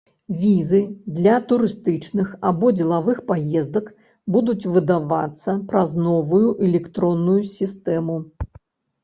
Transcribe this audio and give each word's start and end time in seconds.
Візы 0.43 0.79
для 1.17 1.33
турыстычных 1.51 2.31
або 2.51 2.71
дзелавых 2.79 3.21
паездак 3.33 3.91
будуць 4.37 4.67
выдавацца 4.77 5.57
праз 5.75 5.95
новую 6.09 6.43
электронную 6.71 7.39
сістэму. 7.61 8.19